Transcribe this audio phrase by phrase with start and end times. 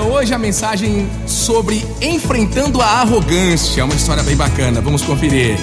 [0.00, 3.80] Hoje a mensagem sobre enfrentando a arrogância.
[3.80, 5.56] É uma história bem bacana, vamos conferir.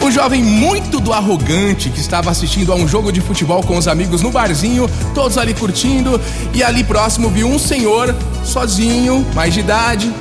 [0.00, 3.88] Um jovem muito do arrogante que estava assistindo a um jogo de futebol com os
[3.88, 6.20] amigos no barzinho, todos ali curtindo,
[6.52, 8.14] e ali próximo viu um senhor
[8.44, 10.12] sozinho, mais de idade.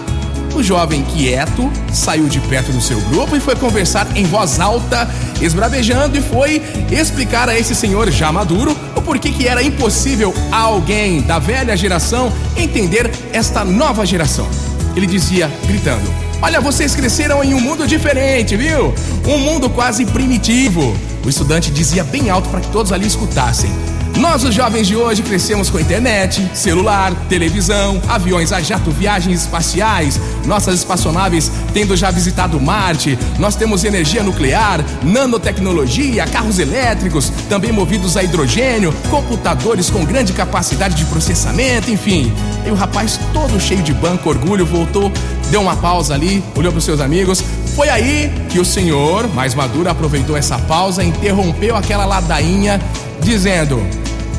[0.53, 5.09] O jovem quieto saiu de perto do seu grupo e foi conversar em voz alta,
[5.41, 6.61] esbravejando e foi
[6.91, 11.75] explicar a esse senhor já maduro o porquê que era impossível a alguém da velha
[11.77, 14.47] geração entender esta nova geração.
[14.95, 16.11] Ele dizia, gritando:
[16.41, 18.93] Olha, vocês cresceram em um mundo diferente, viu?
[19.25, 20.95] Um mundo quase primitivo.
[21.23, 23.71] O estudante dizia bem alto para que todos ali escutassem.
[24.17, 30.19] Nós, os jovens de hoje, crescemos com internet, celular, televisão, aviões a jato, viagens espaciais,
[30.45, 38.17] nossas espaçonaves tendo já visitado Marte, nós temos energia nuclear, nanotecnologia, carros elétricos, também movidos
[38.17, 42.31] a hidrogênio, computadores com grande capacidade de processamento, enfim.
[42.65, 45.11] E o rapaz, todo cheio de banco, orgulho, voltou,
[45.49, 47.43] deu uma pausa ali, olhou para os seus amigos.
[47.75, 52.79] Foi aí que o senhor, mais maduro, aproveitou essa pausa, interrompeu aquela ladainha,
[53.21, 53.81] dizendo: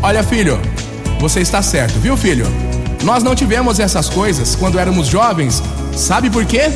[0.02, 0.60] Olha, filho,
[1.20, 2.44] você está certo, viu, filho?
[3.04, 5.62] Nós não tivemos essas coisas quando éramos jovens.
[5.94, 6.72] Sabe por quê?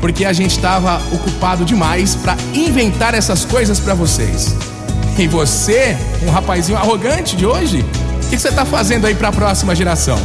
[0.00, 4.56] Porque a gente estava ocupado demais para inventar essas coisas para vocês.
[5.16, 7.84] E você, um rapazinho arrogante de hoje,
[8.24, 10.18] o que, você está fazendo aí para a próxima geração?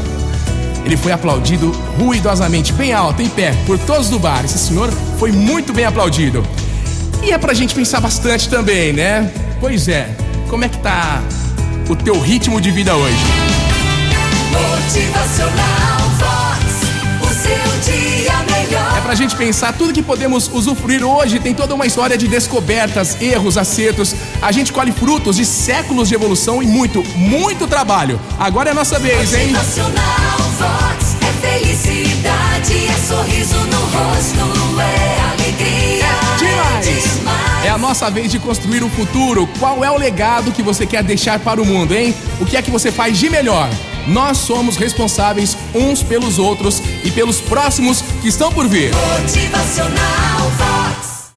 [0.84, 1.69] Ele foi aplaudido
[2.00, 4.44] ruidosamente, bem alto, em pé, por todos do bar.
[4.44, 6.44] Esse senhor foi muito bem aplaudido.
[7.22, 9.31] E é pra gente pensar bastante também, né?
[9.59, 10.09] Pois é,
[10.50, 11.22] como é que tá
[11.90, 13.18] o teu ritmo de vida hoje.
[14.52, 16.64] Motivacional Vox,
[17.22, 18.98] o seu dia melhor.
[18.98, 21.40] É pra gente pensar tudo que podemos usufruir hoje.
[21.40, 24.16] Tem toda uma história de descobertas, erros, acertos.
[24.40, 28.20] A gente colhe frutos de séculos de evolução e muito, muito trabalho.
[28.38, 29.48] Agora é a nossa vez, hein?
[29.48, 33.78] Motivacional Vox é felicidade, é sorriso no
[37.89, 39.50] nossa vez de construir o futuro.
[39.57, 42.13] Qual é o legado que você quer deixar para o mundo, hein?
[42.39, 43.67] O que é que você faz de melhor?
[44.05, 48.91] Nós somos responsáveis uns pelos outros e pelos próximos que estão por vir.
[48.94, 50.78] Motivacional.